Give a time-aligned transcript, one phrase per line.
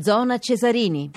[0.00, 1.10] Zona Cesarini.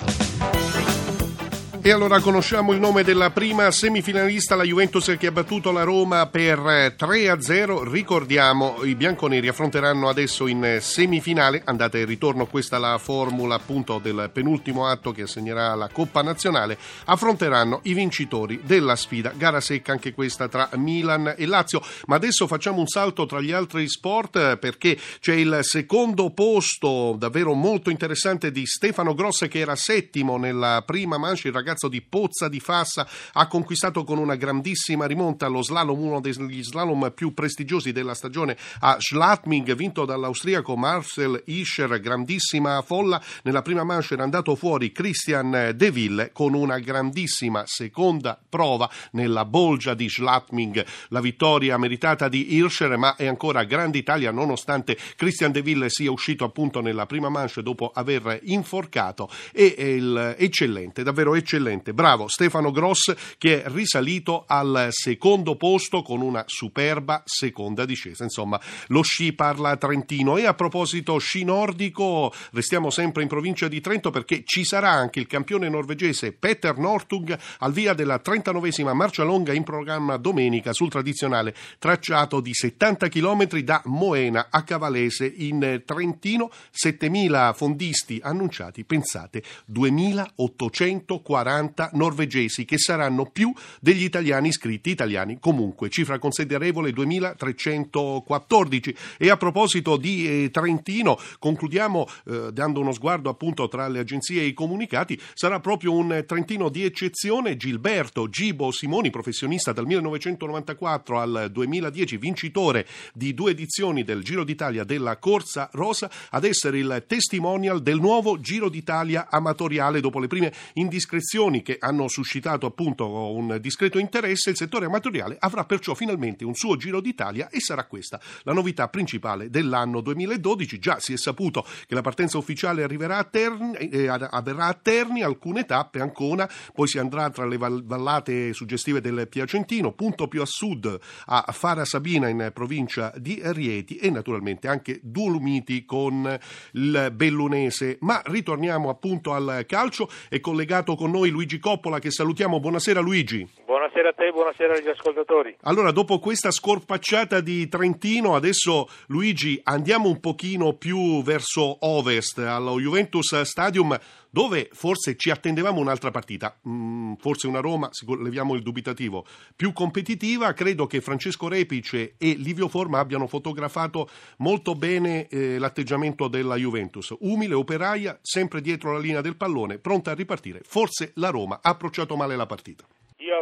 [1.86, 6.26] E allora conosciamo il nome della prima semifinalista, la Juventus che ha battuto la Roma
[6.26, 7.88] per 3-0.
[7.88, 14.00] Ricordiamo, i bianconeri affronteranno adesso in semifinale, andata e ritorno, questa è la formula appunto
[14.00, 19.92] del penultimo atto che assegnerà la Coppa Nazionale, affronteranno i vincitori della sfida, gara secca
[19.92, 21.80] anche questa tra Milan e Lazio.
[22.06, 27.52] Ma adesso facciamo un salto tra gli altri sport perché c'è il secondo posto davvero
[27.54, 32.00] molto interessante di Stefano Grosse che era settimo nella prima mancia, il ragazzo ragazzo di
[32.00, 37.34] Pozza di Fassa ha conquistato con una grandissima rimonta lo slalom, uno degli slalom più
[37.34, 43.22] prestigiosi della stagione a Schlatming, vinto dall'austriaco Marcel Ischer, grandissima folla.
[43.42, 49.44] Nella prima manche era andato fuori Christian De Ville con una grandissima seconda prova nella
[49.44, 50.84] bolgia di Schlatming.
[51.08, 56.10] La vittoria meritata di Hirscher, ma è ancora grande Italia nonostante Christian De Ville sia
[56.10, 59.28] uscito appunto nella prima manche dopo aver inforcato.
[59.52, 61.92] E eccellente, davvero eccellente eccellente.
[61.92, 68.24] Bravo Stefano Gross che è risalito al secondo posto con una superba seconda discesa.
[68.24, 70.36] Insomma, lo sci parla Trentino.
[70.36, 75.20] E a proposito sci nordico, restiamo sempre in provincia di Trento perché ci sarà anche
[75.20, 80.90] il campione norvegese Peter Northug al via della 39esima marcia longa in programma domenica sul
[80.90, 86.50] tradizionale tracciato di 70 km da Moena a Cavalese in Trentino.
[86.72, 95.88] 7.000 fondisti annunciati, pensate, 2.840 40 norvegesi, che saranno più degli italiani iscritti, italiani comunque,
[95.88, 98.96] cifra considerevole 2314.
[99.18, 104.42] E a proposito di eh, Trentino, concludiamo eh, dando uno sguardo appunto tra le agenzie
[104.42, 111.20] e i comunicati, sarà proprio un Trentino di eccezione, Gilberto Gibo Simoni, professionista dal 1994
[111.20, 117.04] al 2010, vincitore di due edizioni del Giro d'Italia della Corsa Rosa, ad essere il
[117.06, 123.06] testimonial del nuovo Giro d'Italia amatoriale dopo le prime indiscrezioni azioni che hanno suscitato appunto
[123.06, 127.84] un discreto interesse, il settore amatoriale avrà perciò finalmente un suo Giro d'Italia e sarà
[127.84, 130.78] questa la novità principale dell'anno 2012.
[130.78, 135.22] Già si è saputo che la partenza ufficiale arriverà a Terni, eh, avverrà a Terni,
[135.22, 140.46] alcune tappe, Ancona, poi si andrà tra le vallate suggestive del Piacentino, punto più a
[140.46, 146.38] sud a Fara Sabina in provincia di Rieti e naturalmente anche Dolomiti con
[146.72, 147.98] il Bellunese.
[148.00, 152.60] Ma ritorniamo appunto al calcio, è collegato con noi Luigi Coppola che salutiamo.
[152.60, 153.48] Buonasera Luigi.
[153.64, 155.56] Buonasera a te, buonasera agli ascoltatori.
[155.62, 162.78] Allora, dopo questa scorpacciata di Trentino, adesso Luigi andiamo un pochino più verso ovest, allo
[162.78, 163.98] Juventus Stadium,
[164.28, 167.88] dove forse ci attendevamo un'altra partita, mm, forse una Roma,
[168.20, 169.24] leviamo il dubitativo,
[169.56, 170.52] più competitiva.
[170.52, 177.14] Credo che Francesco Repice e Livio Forma abbiano fotografato molto bene eh, l'atteggiamento della Juventus.
[177.20, 180.60] Umile, operaia, sempre dietro la linea del pallone, pronta a ripartire.
[180.64, 182.84] Forse la Roma ha approcciato male la partita.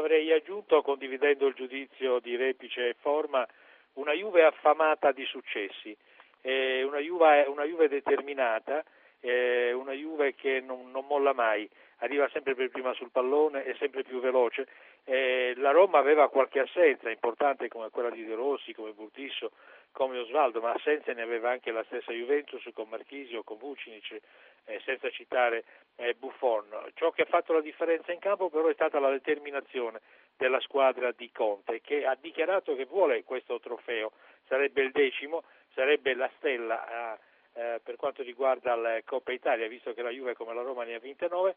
[0.04, 3.48] Avrei aggiunto, condividendo il giudizio di Repice e Forma,
[3.94, 5.96] una Juve affamata di successi,
[6.42, 8.84] eh, una, Juve, una, Juve, determinata,
[9.20, 11.66] eh, una Juve che non, non, molla mai,
[12.00, 14.68] arriva sempre per prima sul pallone, è sempre più veloce.
[15.04, 19.52] Eh, la Roma aveva qualche assenza importante come quella di De Rossi, come Burtisso,
[19.90, 24.20] come Osvaldo, ma assenze ne aveva anche la stessa Juventus con Marchisio, con Vucinic,
[24.64, 25.64] eh, senza citare
[25.96, 26.66] eh, Buffon.
[26.94, 30.00] Ciò che ha fatto la differenza in campo però è stata la determinazione
[30.36, 34.12] della squadra di Conte che ha dichiarato che vuole questo trofeo,
[34.48, 35.44] sarebbe il decimo,
[35.74, 37.18] sarebbe la stella
[37.54, 40.94] eh, per quanto riguarda la Coppa Italia, visto che la Juve come la Roma ne
[40.94, 41.54] ha vinte 9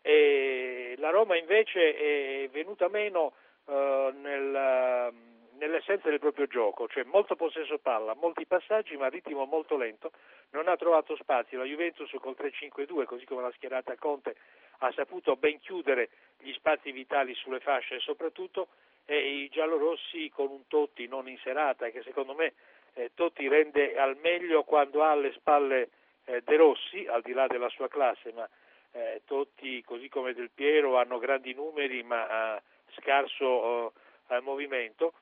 [0.00, 1.96] e la Roma invece
[2.44, 3.32] è venuta meno
[3.66, 5.12] eh, nel
[5.58, 10.12] nell'essenza del proprio gioco, cioè molto possesso palla, molti passaggi ma a ritmo molto lento,
[10.50, 11.58] non ha trovato spazio.
[11.58, 14.36] La Juventus col 3-5-2, così come la schierata Conte,
[14.78, 16.08] ha saputo ben chiudere
[16.38, 18.68] gli spazi vitali sulle fasce e soprattutto
[19.04, 22.54] eh, i giallorossi con un Totti non in serata che secondo me
[22.94, 25.90] eh, Totti rende al meglio quando ha alle spalle
[26.24, 28.48] eh, De Rossi, al di là della sua classe, ma
[28.92, 32.60] eh, Totti così come Del Piero hanno grandi numeri ma
[32.94, 33.92] scarso
[34.28, 35.12] eh, movimento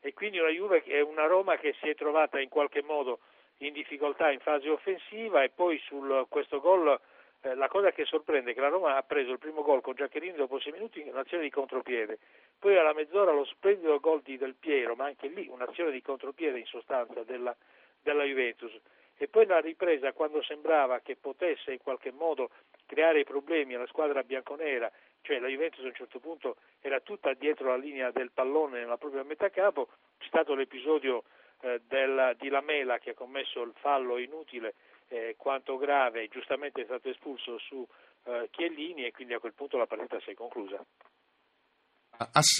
[0.00, 3.20] e quindi una Juve è una Roma che si è trovata in qualche modo
[3.58, 6.98] in difficoltà in fase offensiva e poi su questo gol
[7.42, 9.94] eh, la cosa che sorprende è che la Roma ha preso il primo gol con
[9.94, 12.18] Giaccherini dopo 6 minuti in un'azione di contropiede,
[12.58, 16.58] poi alla mezz'ora lo splendido gol di Del Piero, ma anche lì un'azione di contropiede
[16.58, 17.54] in sostanza della,
[18.02, 18.72] della Juventus.
[19.16, 22.50] E poi la ripresa quando sembrava che potesse in qualche modo
[22.86, 24.90] creare problemi alla squadra bianconera
[25.22, 28.96] cioè la Juventus a un certo punto era tutta dietro la linea del pallone nella
[28.96, 29.88] propria metà campo,
[30.18, 31.24] c'è stato l'episodio
[31.60, 34.74] eh, del, di Lamela che ha commesso il fallo inutile
[35.08, 37.86] eh, quanto grave, giustamente è stato espulso su
[38.24, 40.82] eh, Chiellini e quindi a quel punto la partita si è conclusa.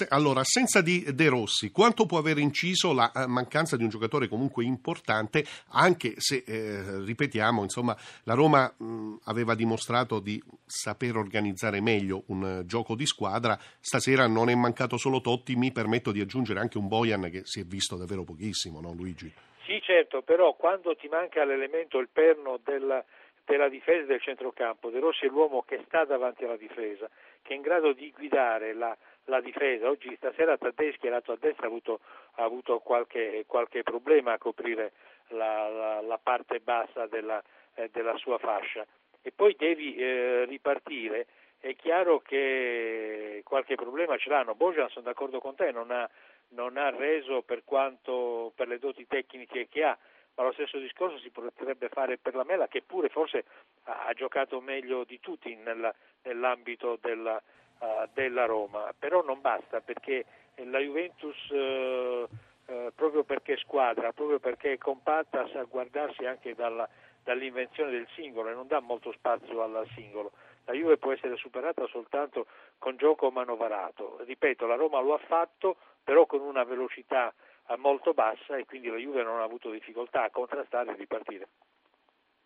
[0.09, 4.27] Allora, assenza di De Rossi, quanto può aver inciso la eh, mancanza di un giocatore
[4.27, 5.43] comunque importante,
[5.73, 12.41] anche se, eh, ripetiamo, insomma, la Roma mh, aveva dimostrato di saper organizzare meglio un
[12.41, 16.79] uh, gioco di squadra, stasera non è mancato solo Totti, mi permetto di aggiungere anche
[16.79, 19.31] un Bojan che si è visto davvero pochissimo, no Luigi?
[19.65, 23.03] Sì, certo, però quando ti manca l'elemento, il perno della,
[23.45, 27.07] della difesa del centrocampo, De Rossi è l'uomo che sta davanti alla difesa,
[27.43, 29.89] che è in grado di guidare la la difesa.
[29.89, 31.99] Oggi stasera Tedeschi lato a destra ha avuto,
[32.35, 34.93] ha avuto qualche, qualche, problema a coprire
[35.29, 37.41] la, la, la parte bassa della,
[37.75, 38.85] eh, della, sua fascia
[39.21, 41.27] e poi devi eh, ripartire.
[41.59, 44.55] È chiaro che qualche problema ce l'hanno.
[44.55, 46.09] Bojan, sono d'accordo con te, non ha,
[46.49, 49.95] non ha reso per, quanto, per le doti tecniche che ha,
[50.35, 53.45] ma lo stesso discorso si potrebbe fare per la Mela che pure forse
[53.83, 57.39] ha, ha giocato meglio di tutti nella, nell'ambito della,
[57.81, 60.25] uh, della Roma, però non basta perché
[60.55, 62.27] la Juventus uh,
[62.65, 66.87] uh, proprio perché squadra, proprio perché è compatta sa guardarsi anche dalla,
[67.23, 70.31] dall'invenzione del singolo e non dà molto spazio al singolo.
[70.65, 72.45] La Juve può essere superata soltanto
[72.77, 74.19] con gioco manovarato.
[74.23, 77.33] Ripeto, la Roma lo ha fatto, però con una velocità
[77.77, 81.47] molto bassa e quindi la Juve non ha avuto difficoltà a contrastare e ripartire.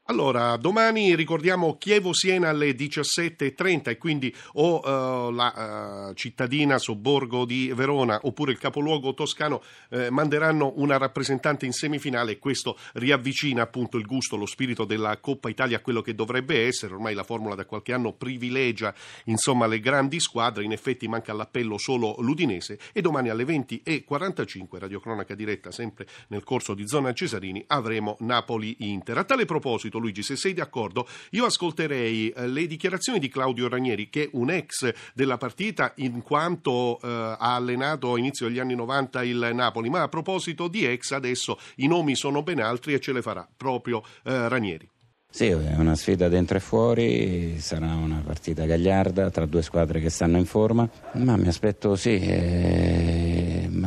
[0.08, 7.72] Allora, domani ricordiamo Chievo-Siena alle 17.30 e quindi o uh, la uh, cittadina sobborgo di
[7.74, 13.98] Verona oppure il capoluogo toscano eh, manderanno una rappresentante in semifinale e questo riavvicina appunto
[13.98, 16.94] il gusto, lo spirito della Coppa Italia a quello che dovrebbe essere.
[16.94, 18.94] Ormai la formula da qualche anno privilegia
[19.24, 25.34] insomma le grandi squadre, in effetti manca all'appello solo l'Udinese e domani alle 20.45, radiocronaca
[25.34, 29.18] diretta sempre nel corso di Zona Cesarini, avremo Napoli-Inter.
[29.18, 34.10] A tale proposito Luigi, se sei d'accordo, io ascolterei eh, le dichiarazioni di Claudio Ranieri,
[34.10, 38.76] che è un ex della partita in quanto eh, ha allenato a inizio degli anni
[38.76, 43.00] 90 il Napoli, ma a proposito di ex adesso i nomi sono ben altri e
[43.00, 44.90] ce le farà proprio eh, Ranieri.
[45.36, 50.10] Sì, è una sfida dentro e fuori, sarà una partita gagliarda tra due squadre che
[50.10, 53.35] stanno in forma, ma mi aspetto sì, eh,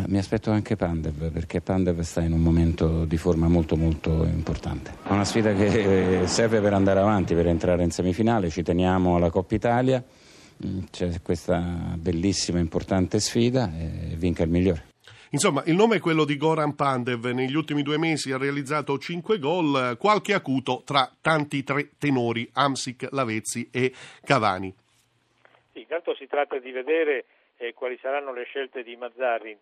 [0.08, 4.92] mi aspetto anche Pandev perché Pandev sta in un momento di forma molto molto importante.
[5.02, 9.30] È una sfida che serve per andare avanti, per entrare in semifinale, ci teniamo alla
[9.30, 11.58] Coppa Italia, mm, c'è questa
[11.96, 14.86] bellissima e importante sfida e vinca il migliore.
[15.30, 17.26] Insomma, il nome è quello di Goran Pandev.
[17.26, 23.08] Negli ultimi due mesi ha realizzato cinque gol, qualche acuto tra tanti tre tenori, Amsic,
[23.10, 23.92] Lavezzi e
[24.24, 24.74] Cavani.
[25.74, 27.26] Sì, intanto si tratta di vedere
[27.58, 29.58] eh, quali saranno le scelte di Mazzarri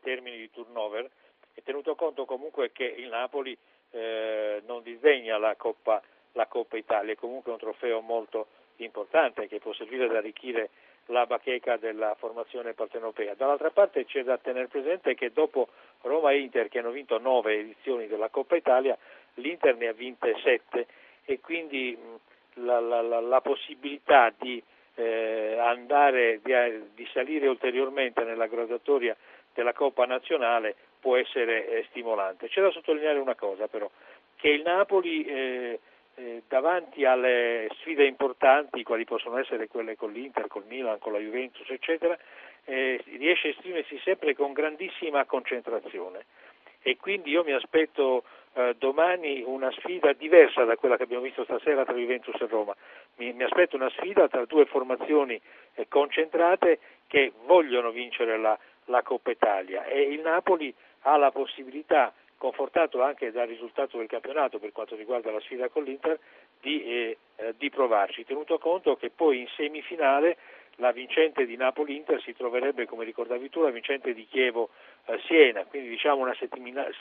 [0.00, 1.08] termini di turnover
[1.54, 3.56] e tenuto conto comunque che il Napoli
[3.90, 6.02] eh, non disdegna la Coppa,
[6.32, 10.70] la Coppa Italia, è comunque un trofeo molto importante che può servire ad arricchire
[11.06, 13.34] la bacheca della formazione partenopea.
[13.34, 15.68] Dall'altra parte c'è da tenere presente che dopo
[16.02, 18.96] Roma e Inter che hanno vinto nove edizioni della Coppa Italia,
[19.34, 20.86] l'Inter ne ha vinte sette
[21.24, 21.98] e quindi
[22.54, 24.62] la, la, la, la possibilità di
[24.94, 26.52] eh, andare, di,
[26.94, 29.16] di, salire ulteriormente nella graduatoria
[29.54, 32.48] della Coppa Nazionale può essere eh, stimolante.
[32.48, 33.90] C'è da sottolineare una cosa però,
[34.36, 35.80] che il Napoli eh,
[36.16, 41.18] eh, davanti alle sfide importanti, quali possono essere quelle con l'Inter, col Milan, con la
[41.18, 42.16] Juventus, eccetera,
[42.64, 46.26] eh, riesce a esprimersi sempre con grandissima concentrazione.
[46.82, 51.44] E quindi io mi aspetto eh, domani una sfida diversa da quella che abbiamo visto
[51.44, 52.74] stasera tra Juventus e Roma.
[53.16, 55.40] Mi, mi aspetto una sfida tra due formazioni
[55.74, 58.58] eh, concentrate che vogliono vincere la,
[58.90, 64.58] la Coppa Italia e il Napoli ha la possibilità confortato anche dal risultato del campionato
[64.58, 66.18] per quanto riguarda la sfida con l'Inter,
[66.60, 70.36] di, eh, eh, di provarci, tenuto conto che poi in semifinale
[70.76, 76.22] la vincente di Napoli-Inter si troverebbe, come ricordavi tu, la vincente di Chievo-Siena, quindi diciamo
[76.22, 76.34] una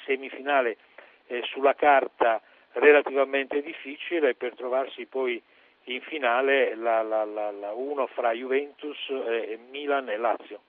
[0.06, 0.78] semifinale
[1.28, 2.42] eh, sulla carta
[2.74, 5.42] relativamente difficile per trovarsi poi
[5.86, 10.62] in finale la, la, la, uno fra Juventus, eh, Milan e Lazio.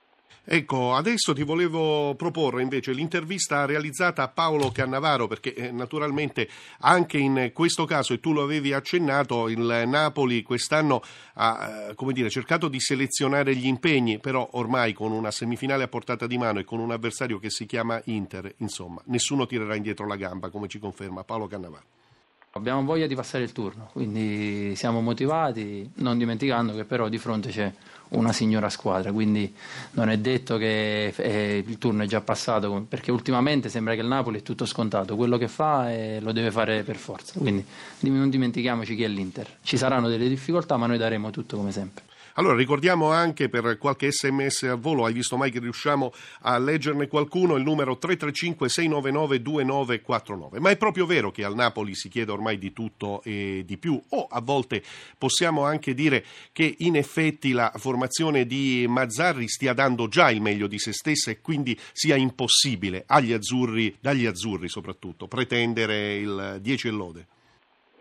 [0.43, 7.17] Ecco, adesso ti volevo proporre invece l'intervista realizzata a Paolo Cannavaro, perché eh, naturalmente anche
[7.19, 11.01] in questo caso, e tu lo avevi accennato, il Napoli quest'anno
[11.35, 16.25] ha eh, dire, cercato di selezionare gli impegni, però ormai con una semifinale a portata
[16.25, 20.15] di mano e con un avversario che si chiama Inter, insomma, nessuno tirerà indietro la
[20.15, 22.00] gamba, come ci conferma Paolo Cannavaro.
[22.53, 27.49] Abbiamo voglia di passare il turno, quindi siamo motivati, non dimenticando che però di fronte
[27.49, 27.71] c'è
[28.09, 29.55] una signora squadra, quindi
[29.91, 34.07] non è detto che eh, il turno è già passato, perché ultimamente sembra che il
[34.07, 37.65] Napoli è tutto scontato, quello che fa eh, lo deve fare per forza, quindi
[37.99, 39.47] non dimentichiamoci chi è l'Inter.
[39.61, 42.03] Ci saranno delle difficoltà, ma noi daremo tutto come sempre.
[42.35, 47.07] Allora, ricordiamo anche per qualche sms al volo, hai visto mai che riusciamo a leggerne
[47.07, 50.59] qualcuno, il numero 335-699-2949.
[50.59, 54.01] Ma è proprio vero che al Napoli si chiede ormai di tutto e di più,
[54.09, 54.81] o a volte
[55.17, 56.23] possiamo anche dire
[56.53, 61.31] che in effetti la formazione di Mazzarri stia dando già il meglio di se stessa
[61.31, 67.27] e quindi sia impossibile agli azzurri, dagli azzurri soprattutto, pretendere il 10 e lode.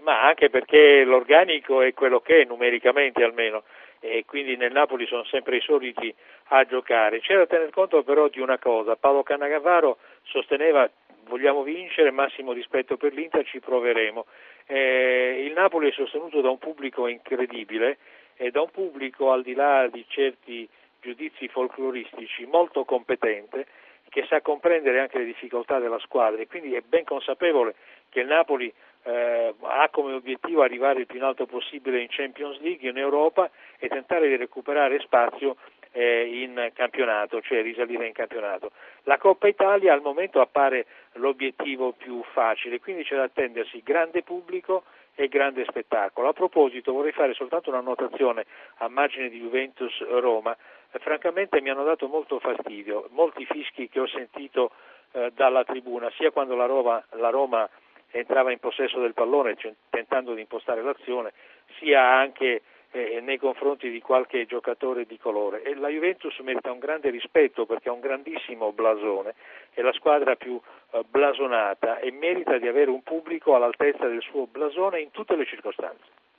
[0.03, 3.63] Ma anche perché l'organico è quello che è, numericamente almeno
[4.00, 6.12] e quindi nel Napoli sono sempre i soliti
[6.49, 7.21] a giocare.
[7.21, 10.90] C'è da tener conto però di una cosa, Paolo Cannavaro sosteneva
[11.25, 14.26] vogliamo vincere, massimo rispetto per l'Inter, ci proveremo.
[14.66, 17.99] Eh, il Napoli è sostenuto da un pubblico incredibile
[18.37, 20.69] e da un pubblico al di là di certi
[21.00, 23.66] giudizi folcloristici molto competente
[24.09, 27.75] che sa comprendere anche le difficoltà della squadra e quindi è ben consapevole
[28.09, 32.59] che il Napoli eh, ha come obiettivo arrivare il più in alto possibile in Champions
[32.61, 35.57] League, in Europa e tentare di recuperare spazio
[35.92, 38.73] eh, in campionato, cioè risalire in campionato.
[39.04, 44.85] La Coppa Italia al momento appare l'obiettivo più facile, quindi c'è da attendersi grande pubblico
[45.14, 46.28] e grande spettacolo.
[46.28, 48.47] A proposito vorrei fare soltanto una notazione
[48.78, 50.57] a margine di Juventus Roma.
[50.92, 54.71] Eh, francamente mi hanno dato molto fastidio, molti fischi che ho sentito
[55.12, 57.69] eh, dalla tribuna, sia quando la Roma, la Roma
[58.11, 61.33] entrava in possesso del pallone cioè, tentando di impostare l'azione,
[61.79, 62.62] sia anche
[62.93, 65.62] eh, nei confronti di qualche giocatore di colore.
[65.62, 69.35] E la Juventus merita un grande rispetto perché ha un grandissimo blasone,
[69.73, 74.47] è la squadra più eh, blasonata e merita di avere un pubblico all'altezza del suo
[74.47, 76.30] blasone in tutte le circostanze.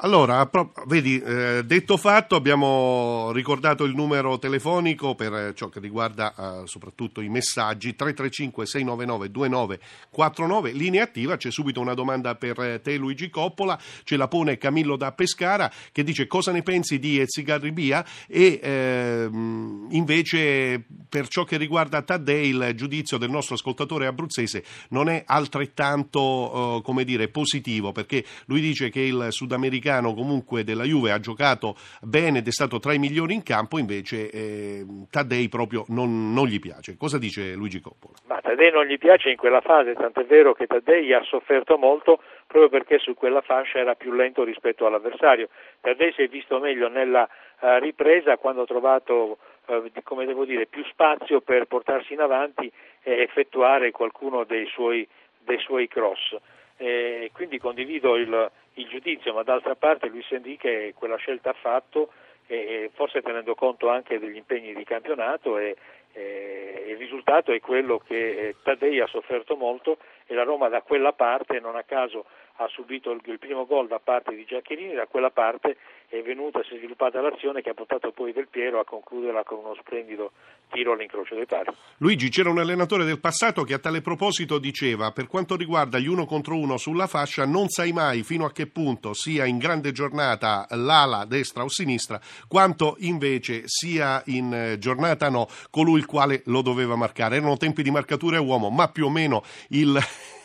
[0.00, 0.48] Allora,
[0.86, 6.68] vedi, eh, detto fatto, abbiamo ricordato il numero telefonico per eh, ciò che riguarda eh,
[6.68, 13.76] soprattutto i messaggi 335-699-2949, linea attiva, c'è subito una domanda per eh, te Luigi Coppola,
[14.04, 19.88] ce la pone Camillo da Pescara che dice cosa ne pensi di Ezzigarribia e ehm,
[19.90, 26.78] invece per ciò che riguarda Taddei il giudizio del nostro ascoltatore abruzzese non è altrettanto,
[26.78, 31.18] eh, come dire, positivo perché lui dice che il sudamericano americano comunque della Juve ha
[31.18, 36.32] giocato bene ed è stato tra i migliori in campo, invece eh, Taddei proprio non,
[36.32, 36.96] non, gli piace.
[36.96, 38.14] Cosa dice Luigi Coppola?
[38.26, 42.20] Ma Taddei non gli piace in quella fase, tant'è vero che Taddei ha sofferto molto
[42.46, 45.48] proprio perché su quella fascia era più lento rispetto all'avversario.
[45.80, 47.28] Taddei si è visto meglio nella
[47.60, 52.70] uh, ripresa quando ha trovato uh, come devo dire, più spazio per portarsi in avanti
[53.02, 55.06] e effettuare qualcuno dei suoi,
[55.38, 56.36] dei suoi cross.
[56.80, 62.12] Eh, quindi condivido il, il giudizio, ma d'altra parte Luis Enrique quella scelta ha fatto
[62.46, 65.76] e forse tenendo conto anche degli impegni di campionato e,
[66.12, 70.80] e il risultato è quello che eh, Taddei ha sofferto molto e la Roma da
[70.80, 72.24] quella parte non a caso
[72.60, 75.76] ha subito il, il primo gol da parte di Giaccherini, da quella parte
[76.08, 79.58] è venuta, si è sviluppata l'azione che ha portato poi Del Piero a concluderla con
[79.58, 80.32] uno splendido
[80.70, 81.70] tiro all'incrocio dei pari.
[81.98, 86.08] Luigi, c'era un allenatore del passato che a tale proposito diceva per quanto riguarda gli
[86.08, 89.92] uno contro uno sulla fascia non sai mai fino a che punto sia in grande
[89.92, 96.42] giornata l'ala destra o sinistra quanto invece sia in eh, giornata no colui il quale
[96.46, 97.36] lo doveva marcare.
[97.36, 99.98] Erano tempi di marcatura a uomo, ma più o meno il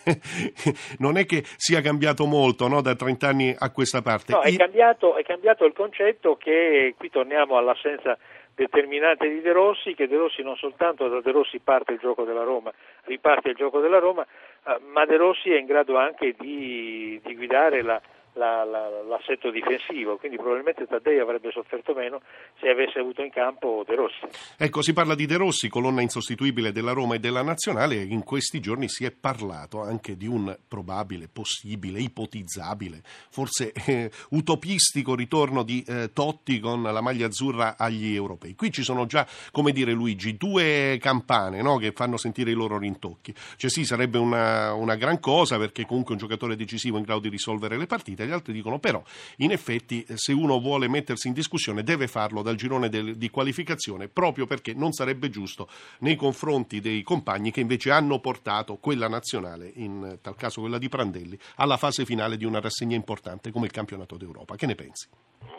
[0.99, 4.33] non è che sia cambiato molto no, da 30 anni a questa parte.
[4.33, 8.17] No, è, cambiato, è cambiato il concetto che qui torniamo all'assenza
[8.55, 12.23] determinante di De Rossi, che De Rossi non soltanto da De Rossi parte il gioco
[12.23, 12.71] della Roma,
[13.05, 17.35] riparte il gioco della Roma, eh, ma De Rossi è in grado anche di, di
[17.35, 17.99] guidare la,
[18.33, 22.21] la, la, l'assetto difensivo, quindi probabilmente Taddei avrebbe sofferto meno
[22.59, 24.25] se avesse avuto in campo De Rossi.
[24.57, 28.59] Ecco, si parla di De Rossi, colonna insostituibile della Roma e della Nazionale, in questi
[28.59, 35.83] giorni si è parlato anche di un probabile, possibile, ipotizzabile, forse eh, utopistico ritorno di
[35.87, 38.55] eh, Totti con la maglia azzurra agli europei.
[38.55, 42.77] Qui ci sono già, come dire Luigi, due campane no, che fanno sentire i loro
[42.77, 43.33] rintocchi.
[43.55, 47.29] Cioè sì, sarebbe una, una gran cosa perché comunque un giocatore decisivo in grado di
[47.29, 49.01] risolvere le partite, gli altri dicono però
[49.37, 53.29] in effetti eh, se uno vuole mettersi in discussione deve farlo dal girone del, di
[53.29, 55.67] qualificazione proprio perché non sarebbe giusto
[55.99, 60.89] nei confronti dei compagni che invece hanno portato quella nazionale, in tal caso quella di
[60.89, 64.55] Prandelli, alla fase finale di una rassegna importante come il campionato d'Europa.
[64.55, 65.07] Che ne pensi?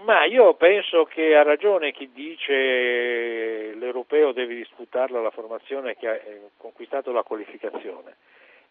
[0.05, 6.15] Ma io penso che ha ragione chi dice l'europeo deve disputarla la formazione che ha
[6.15, 8.17] eh, conquistato la qualificazione.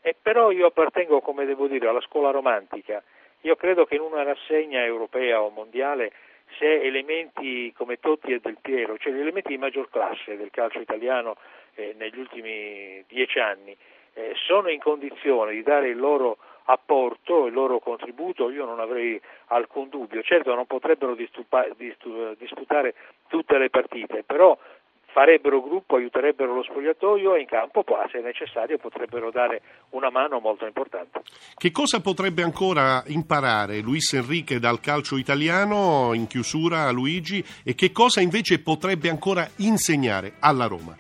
[0.02, 3.02] E però io appartengo, come devo dire, alla scuola romantica.
[3.44, 6.12] Io credo che in una rassegna europea o mondiale
[6.58, 10.80] se elementi come Totti e Del Piero, cioè gli elementi di maggior classe del calcio
[10.80, 11.36] italiano
[11.76, 13.76] eh, negli ultimi dieci anni,
[14.14, 19.20] eh, sono in condizione di dare il loro apporto, il loro contributo, io non avrei
[19.48, 20.22] alcun dubbio.
[20.22, 22.94] Certo non potrebbero distupa, disputare
[23.28, 24.58] tutte le partite, però
[25.14, 30.66] farebbero gruppo, aiuterebbero lo spogliatoio e in campo, se necessario, potrebbero dare una mano molto
[30.66, 31.22] importante.
[31.56, 37.76] Che cosa potrebbe ancora imparare Luis Enrique dal calcio italiano in chiusura a Luigi e
[37.76, 40.98] che cosa invece potrebbe ancora insegnare alla Roma?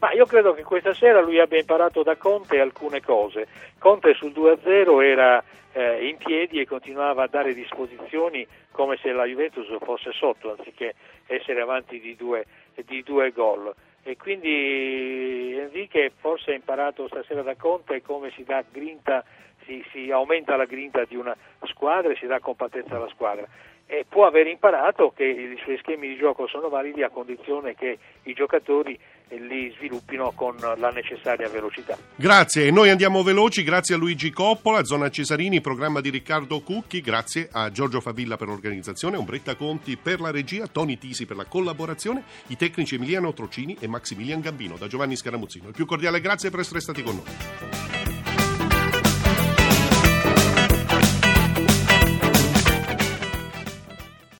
[0.00, 3.46] Ma io credo che questa sera lui abbia imparato da Conte alcune cose.
[3.78, 5.42] Conte sul 2-0 era
[5.72, 10.94] eh, in piedi e continuava a dare disposizioni come se la Juventus fosse sotto anziché
[11.26, 12.46] essere avanti di due,
[12.86, 13.74] di due gol.
[14.02, 19.24] E quindi Enrique forse ha imparato stasera da Conte come si dà grinta,
[19.64, 23.46] si, si aumenta la grinta di una squadra e si dà compattezza alla squadra
[23.90, 27.98] e può aver imparato che i suoi schemi di gioco sono validi a condizione che
[28.24, 28.98] i giocatori
[29.30, 31.96] li sviluppino con la necessaria velocità.
[32.14, 37.48] Grazie, noi andiamo veloci, grazie a Luigi Coppola, Zona Cesarini, programma di Riccardo Cucchi, grazie
[37.50, 42.24] a Giorgio Favilla per l'organizzazione, Ombretta Conti per la regia, Toni Tisi per la collaborazione,
[42.48, 45.68] i tecnici Emiliano Trocini e Maximilian Gambino da Giovanni Scaramuzzino.
[45.68, 47.97] Il più cordiale grazie per essere stati con noi.